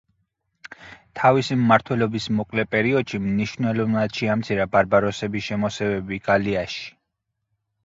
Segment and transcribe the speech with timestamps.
[1.19, 6.91] თავისი მმართველობის მოკლე პერიოდში მნიშვნელოვნად შეამცირა ბარბაროსების შემოსევები გალიაში.